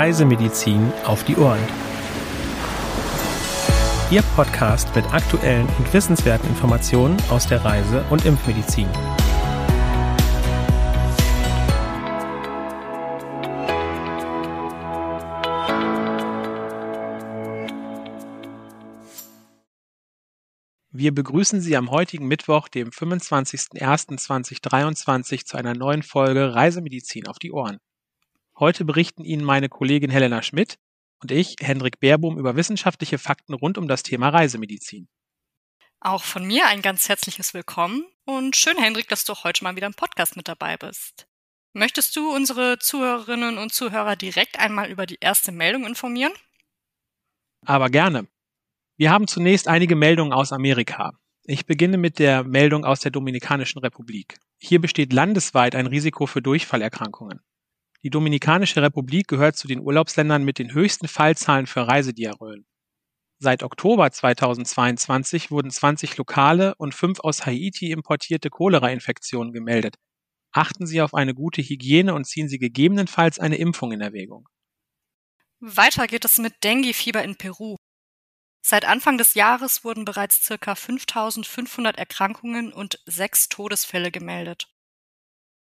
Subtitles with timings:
[0.00, 1.60] Reisemedizin auf die Ohren.
[4.10, 8.88] Ihr Podcast mit aktuellen und wissenswerten Informationen aus der Reise- und Impfmedizin.
[20.92, 27.52] Wir begrüßen Sie am heutigen Mittwoch, dem 25.01.2023, zu einer neuen Folge Reisemedizin auf die
[27.52, 27.80] Ohren.
[28.60, 30.78] Heute berichten Ihnen meine Kollegin Helena Schmidt
[31.22, 35.08] und ich, Hendrik Baerbohm, über wissenschaftliche Fakten rund um das Thema Reisemedizin.
[35.98, 39.86] Auch von mir ein ganz herzliches Willkommen und schön, Hendrik, dass du heute mal wieder
[39.86, 41.26] im Podcast mit dabei bist.
[41.72, 46.32] Möchtest du unsere Zuhörerinnen und Zuhörer direkt einmal über die erste Meldung informieren?
[47.64, 48.28] Aber gerne.
[48.98, 51.12] Wir haben zunächst einige Meldungen aus Amerika.
[51.44, 54.38] Ich beginne mit der Meldung aus der Dominikanischen Republik.
[54.58, 57.40] Hier besteht landesweit ein Risiko für Durchfallerkrankungen.
[58.02, 62.66] Die Dominikanische Republik gehört zu den Urlaubsländern mit den höchsten Fallzahlen für Reisediarrhoen.
[63.38, 69.96] Seit Oktober 2022 wurden 20 lokale und fünf aus Haiti importierte Cholera-Infektionen gemeldet.
[70.52, 74.48] Achten Sie auf eine gute Hygiene und ziehen Sie gegebenenfalls eine Impfung in Erwägung.
[75.60, 77.76] Weiter geht es mit Dengue-Fieber in Peru.
[78.62, 84.68] Seit Anfang des Jahres wurden bereits circa 5500 Erkrankungen und sechs Todesfälle gemeldet.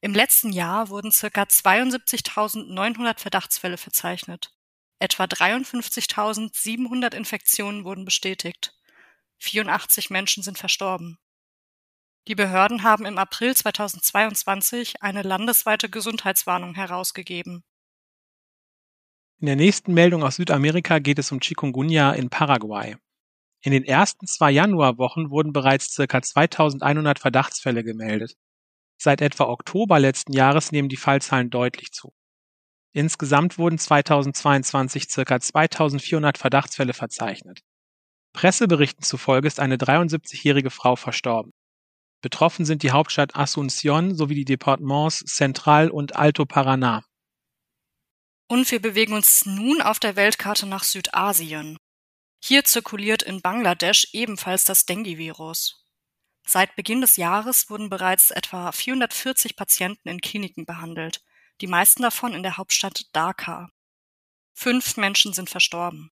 [0.00, 4.52] Im letzten Jahr wurden circa 72.900 Verdachtsfälle verzeichnet.
[4.98, 8.74] Etwa 53.700 Infektionen wurden bestätigt.
[9.38, 11.18] 84 Menschen sind verstorben.
[12.28, 17.62] Die Behörden haben im April 2022 eine landesweite Gesundheitswarnung herausgegeben.
[19.38, 22.96] In der nächsten Meldung aus Südamerika geht es um Chikungunya in Paraguay.
[23.60, 26.22] In den ersten zwei Januarwochen wurden bereits ca.
[26.22, 28.36] 2100 Verdachtsfälle gemeldet.
[28.98, 32.12] Seit etwa Oktober letzten Jahres nehmen die Fallzahlen deutlich zu.
[32.92, 35.38] Insgesamt wurden 2022 ca.
[35.38, 37.60] 2400 Verdachtsfälle verzeichnet.
[38.32, 41.52] Presseberichten zufolge ist eine 73-jährige Frau verstorben.
[42.22, 47.02] Betroffen sind die Hauptstadt Asunción sowie die Departements Central und Alto Paraná.
[48.48, 51.76] Und wir bewegen uns nun auf der Weltkarte nach Südasien.
[52.42, 55.85] Hier zirkuliert in Bangladesch ebenfalls das Dengue-Virus.
[56.48, 61.24] Seit Beginn des Jahres wurden bereits etwa 440 Patienten in Kliniken behandelt,
[61.60, 63.70] die meisten davon in der Hauptstadt Dhaka.
[64.54, 66.12] Fünf Menschen sind verstorben.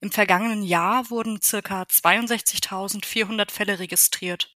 [0.00, 4.56] Im vergangenen Jahr wurden circa 62.400 Fälle registriert.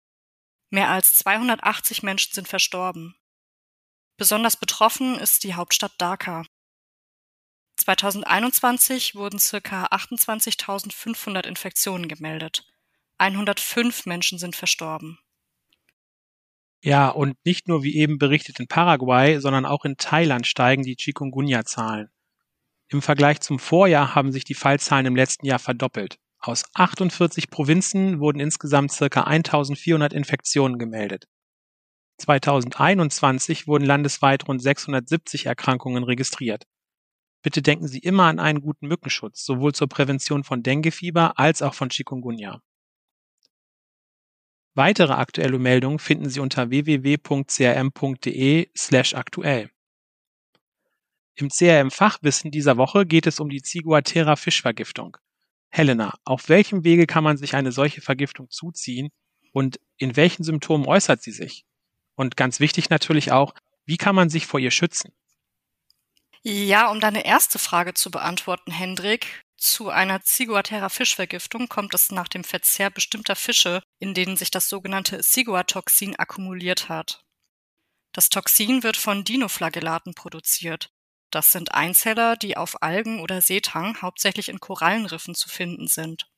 [0.69, 3.15] Mehr als 280 Menschen sind verstorben.
[4.15, 6.45] Besonders betroffen ist die Hauptstadt Dhaka.
[7.75, 12.72] 2021 wurden circa 28.500 Infektionen gemeldet.
[13.17, 15.19] 105 Menschen sind verstorben.
[16.83, 20.97] Ja, und nicht nur wie eben berichtet in Paraguay, sondern auch in Thailand steigen die
[20.97, 22.09] Chikungunya-Zahlen.
[22.89, 26.17] Im Vergleich zum Vorjahr haben sich die Fallzahlen im letzten Jahr verdoppelt.
[26.39, 29.21] Aus 48 Provinzen wurden insgesamt ca.
[29.21, 31.25] 1400 Infektionen gemeldet.
[32.17, 36.65] 2021 wurden landesweit rund 670 Erkrankungen registriert.
[37.43, 41.73] Bitte denken Sie immer an einen guten Mückenschutz, sowohl zur Prävention von Denguefieber als auch
[41.73, 42.61] von Chikungunya.
[44.75, 49.69] Weitere aktuelle Meldungen finden Sie unter www.crm.de/aktuell.
[51.35, 55.17] Im CRM-Fachwissen dieser Woche geht es um die Ciguatera-Fischvergiftung.
[55.69, 59.09] Helena, auf welchem Wege kann man sich eine solche Vergiftung zuziehen
[59.51, 61.65] und in welchen Symptomen äußert sie sich?
[62.15, 63.53] Und ganz wichtig natürlich auch,
[63.85, 65.13] wie kann man sich vor ihr schützen?
[66.41, 72.43] Ja, um deine erste Frage zu beantworten, Hendrik, zu einer Ciguatera-Fischvergiftung kommt es nach dem
[72.43, 77.23] Verzehr bestimmter Fische, in denen sich das sogenannte Ciguatoxin akkumuliert hat.
[78.11, 80.91] Das Toxin wird von Dinoflagellaten produziert.
[81.31, 86.29] Das sind Einzeller, die auf Algen oder Seetang hauptsächlich in Korallenriffen zu finden sind.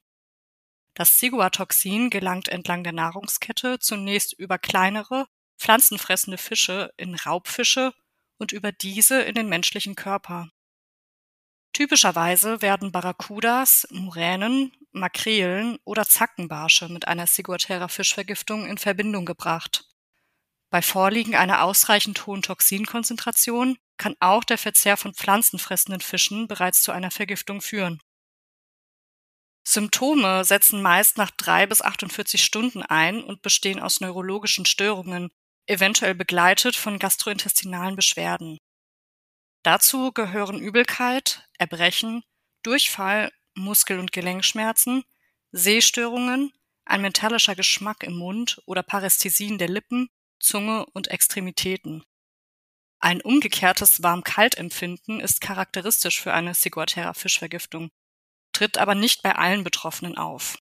[0.93, 5.25] Das Ciguatoxin gelangt entlang der Nahrungskette zunächst über kleinere,
[5.57, 7.95] pflanzenfressende Fische in Raubfische
[8.37, 10.51] und über diese in den menschlichen Körper.
[11.73, 19.85] Typischerweise werden Barracudas, Muränen, Makrelen oder Zackenbarsche mit einer Ciguatera-Fischvergiftung in Verbindung gebracht.
[20.69, 26.91] Bei Vorliegen einer ausreichend hohen Toxinkonzentration kann auch der Verzehr von pflanzenfressenden Fischen bereits zu
[26.91, 28.01] einer Vergiftung führen.
[29.67, 35.31] Symptome setzen meist nach drei bis 48 Stunden ein und bestehen aus neurologischen Störungen,
[35.65, 38.59] eventuell begleitet von gastrointestinalen Beschwerden.
[39.63, 42.23] Dazu gehören Übelkeit, Erbrechen,
[42.61, 45.03] Durchfall, Muskel- und Gelenkschmerzen,
[45.51, 46.51] Sehstörungen,
[46.85, 50.09] ein metallischer Geschmack im Mund oder Parästhesien der Lippen,
[50.39, 52.03] Zunge und Extremitäten.
[52.99, 57.91] Ein umgekehrtes Warm-Kalt-Empfinden ist charakteristisch für eine Ciguatera-Fischvergiftung,
[58.51, 60.57] tritt aber nicht bei allen Betroffenen auf.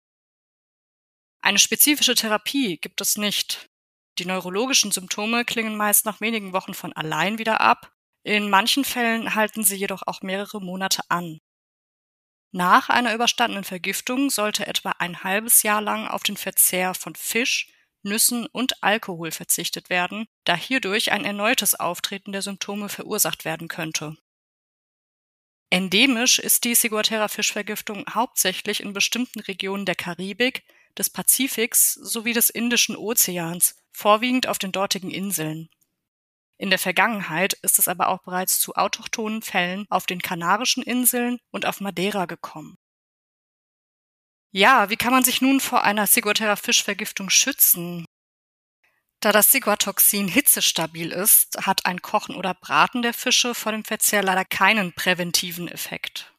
[1.41, 3.69] Eine spezifische Therapie gibt es nicht.
[4.19, 7.93] Die neurologischen Symptome klingen meist nach wenigen Wochen von allein wieder ab,
[8.23, 11.41] in manchen Fällen halten sie jedoch auch mehrere Monate an.
[12.57, 17.73] Nach einer überstandenen Vergiftung sollte etwa ein halbes Jahr lang auf den Verzehr von Fisch,
[18.05, 24.17] Nüssen und Alkohol verzichtet werden, da hierdurch ein erneutes Auftreten der Symptome verursacht werden könnte.
[25.69, 30.63] Endemisch ist die Ciguatera-Fischvergiftung hauptsächlich in bestimmten Regionen der Karibik,
[30.97, 35.71] des Pazifiks sowie des Indischen Ozeans, vorwiegend auf den dortigen Inseln.
[36.57, 41.39] In der Vergangenheit ist es aber auch bereits zu autochthonen Fällen auf den Kanarischen Inseln
[41.51, 42.77] und auf Madeira gekommen.
[44.53, 48.07] Ja, wie kann man sich nun vor einer Ciguatera-Fischvergiftung schützen?
[49.19, 54.23] Da das Ciguatoxin hitzestabil ist, hat ein Kochen oder Braten der Fische vor dem Verzehr
[54.23, 56.33] leider keinen präventiven Effekt.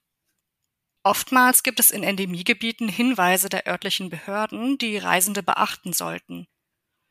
[1.04, 6.48] Oftmals gibt es in Endemiegebieten Hinweise der örtlichen Behörden, die Reisende beachten sollten.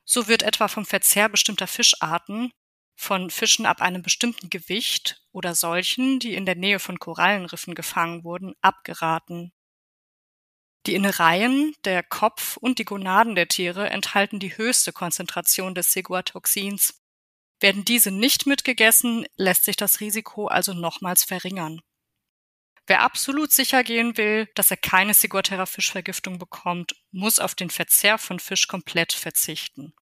[0.04, 2.50] So wird etwa vom Verzehr bestimmter Fischarten,
[2.96, 8.24] von Fischen ab einem bestimmten Gewicht oder solchen, die in der Nähe von Korallenriffen gefangen
[8.24, 9.52] wurden, abgeraten.
[10.86, 17.00] Die Innereien, der Kopf und die Gonaden der Tiere enthalten die höchste Konzentration des Ciguatoxins.
[17.60, 21.80] Werden diese nicht mitgegessen, lässt sich das Risiko also nochmals verringern.
[22.86, 28.38] Wer absolut sicher gehen will, dass er keine Ciguatera-Fischvergiftung bekommt, muss auf den Verzehr von
[28.38, 29.94] Fisch komplett verzichten.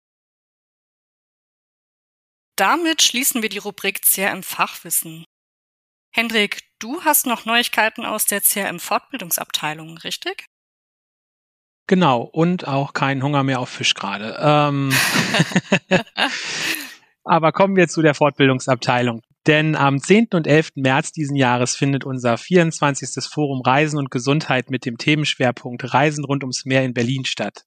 [2.61, 5.25] Damit schließen wir die Rubrik CRM Fachwissen.
[6.13, 10.45] Hendrik, du hast noch Neuigkeiten aus der CRM Fortbildungsabteilung, richtig?
[11.87, 14.37] Genau, und auch keinen Hunger mehr auf Fisch gerade.
[14.39, 14.93] Ähm
[17.23, 19.23] Aber kommen wir zu der Fortbildungsabteilung.
[19.47, 20.27] Denn am 10.
[20.33, 20.73] und 11.
[20.75, 23.25] März diesen Jahres findet unser 24.
[23.25, 27.65] Forum Reisen und Gesundheit mit dem Themenschwerpunkt Reisen rund ums Meer in Berlin statt.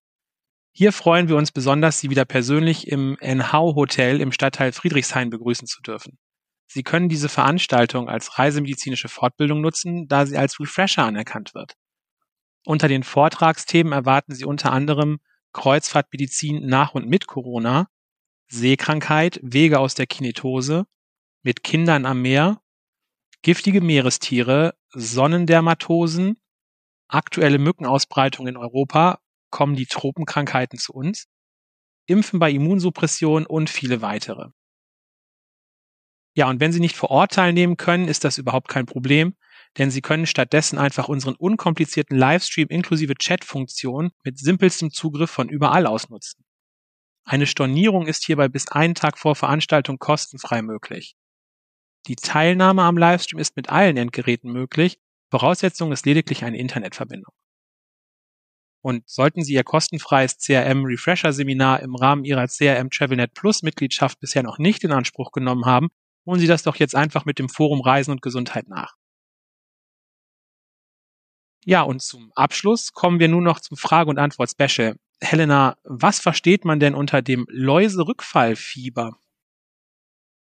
[0.76, 5.68] Hier freuen wir uns besonders, Sie wieder persönlich im NHAU Hotel im Stadtteil Friedrichshain begrüßen
[5.68, 6.18] zu dürfen.
[6.66, 11.74] Sie können diese Veranstaltung als reisemedizinische Fortbildung nutzen, da sie als Refresher anerkannt wird.
[12.64, 15.20] Unter den Vortragsthemen erwarten Sie unter anderem
[15.52, 17.86] Kreuzfahrtmedizin nach und mit Corona,
[18.48, 20.86] Seekrankheit, Wege aus der Kinetose,
[21.44, 22.60] mit Kindern am Meer,
[23.42, 26.40] giftige Meerestiere, Sonnendermatosen,
[27.06, 29.20] aktuelle Mückenausbreitung in Europa
[29.54, 31.28] kommen die Tropenkrankheiten zu uns,
[32.06, 34.48] Impfen bei Immunsuppression und viele weitere.
[36.36, 39.36] Ja, und wenn Sie nicht vor Ort teilnehmen können, ist das überhaupt kein Problem,
[39.78, 45.86] denn Sie können stattdessen einfach unseren unkomplizierten Livestream inklusive Chat-Funktion mit simpelstem Zugriff von überall
[45.86, 46.44] aus nutzen.
[47.24, 51.14] Eine Stornierung ist hierbei bis einen Tag vor Veranstaltung kostenfrei möglich.
[52.08, 54.98] Die Teilnahme am Livestream ist mit allen Endgeräten möglich,
[55.30, 57.32] Voraussetzung ist lediglich eine Internetverbindung.
[58.84, 64.20] Und sollten Sie Ihr kostenfreies CRM Refresher Seminar im Rahmen Ihrer CRM TravelNet Plus Mitgliedschaft
[64.20, 65.88] bisher noch nicht in Anspruch genommen haben,
[66.26, 68.96] holen Sie das doch jetzt einfach mit dem Forum Reisen und Gesundheit nach.
[71.64, 74.96] Ja, und zum Abschluss kommen wir nun noch zum Frage- und Antwort-Special.
[75.22, 79.16] Helena, was versteht man denn unter dem Läuserückfallfieber?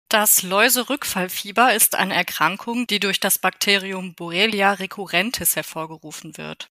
[0.09, 6.70] Das Läuserückfallfieber ist eine Erkrankung, die durch das Bakterium Borrelia recurrentis hervorgerufen wird.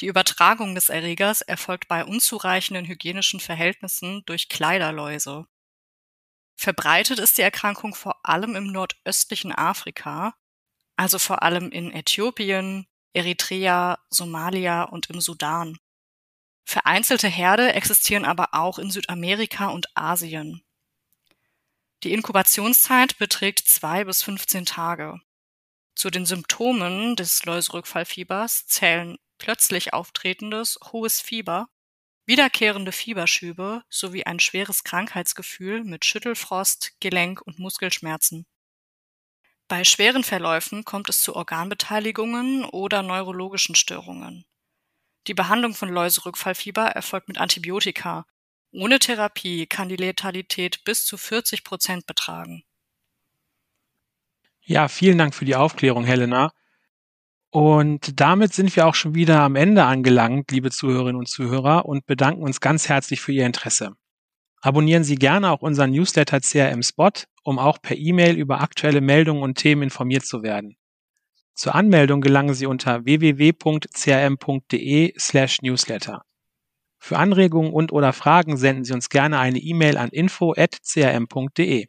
[0.00, 5.46] Die Übertragung des Erregers erfolgt bei unzureichenden hygienischen Verhältnissen durch Kleiderläuse.
[6.56, 10.34] Verbreitet ist die Erkrankung vor allem im nordöstlichen Afrika,
[10.96, 15.78] also vor allem in Äthiopien, Eritrea, Somalia und im Sudan.
[16.64, 20.62] Vereinzelte Herde existieren aber auch in Südamerika und Asien.
[22.02, 25.20] Die Inkubationszeit beträgt zwei bis 15 Tage.
[25.94, 31.68] Zu den Symptomen des Läuserückfallfiebers zählen plötzlich auftretendes hohes Fieber,
[32.26, 38.46] wiederkehrende Fieberschübe sowie ein schweres Krankheitsgefühl mit Schüttelfrost, Gelenk- und Muskelschmerzen.
[39.66, 44.44] Bei schweren Verläufen kommt es zu Organbeteiligungen oder neurologischen Störungen.
[45.26, 48.26] Die Behandlung von Läuserückfallfieber erfolgt mit Antibiotika.
[48.70, 52.62] Ohne Therapie kann die Letalität bis zu 40 Prozent betragen.
[54.60, 56.52] Ja, vielen Dank für die Aufklärung, Helena.
[57.54, 62.06] Und damit sind wir auch schon wieder am Ende angelangt, liebe Zuhörerinnen und Zuhörer, und
[62.06, 63.90] bedanken uns ganz herzlich für Ihr Interesse.
[64.62, 67.10] Abonnieren Sie gerne auch unseren Newsletter CRM Spot,
[67.42, 70.78] um auch per E-Mail über aktuelle Meldungen und Themen informiert zu werden.
[71.54, 73.52] Zur Anmeldung gelangen Sie unter www.crm.de
[75.18, 76.22] slash newsletter.
[76.98, 81.86] Für Anregungen und oder Fragen senden Sie uns gerne eine E-Mail an info.crm.de.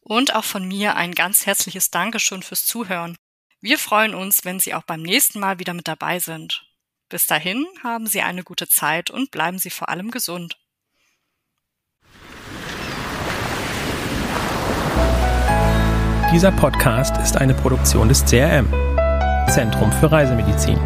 [0.00, 3.16] Und auch von mir ein ganz herzliches Dankeschön fürs Zuhören.
[3.62, 6.64] Wir freuen uns, wenn Sie auch beim nächsten Mal wieder mit dabei sind.
[7.10, 10.56] Bis dahin haben Sie eine gute Zeit und bleiben Sie vor allem gesund.
[16.32, 18.66] Dieser Podcast ist eine Produktion des CRM,
[19.52, 20.78] Zentrum für Reisemedizin.